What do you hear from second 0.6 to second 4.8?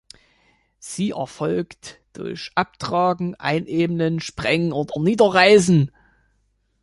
Sie erfolgt durch Abtragen, Einebnen, Sprengen